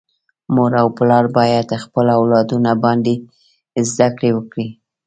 مور 0.53 0.71
او 0.81 0.87
پلار 0.97 1.25
باید 1.37 1.69
خپل 1.83 2.05
اولادونه 2.17 2.71
باندي 2.83 3.15
زده 3.91 4.07
کړي 4.17 4.29
وکړي. 4.33 4.67